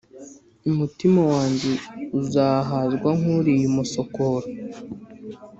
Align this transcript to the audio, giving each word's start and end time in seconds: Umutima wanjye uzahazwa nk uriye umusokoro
Umutima 0.69 1.21
wanjye 1.33 1.71
uzahazwa 2.19 3.09
nk 3.19 3.25
uriye 3.37 3.65
umusokoro 3.71 4.47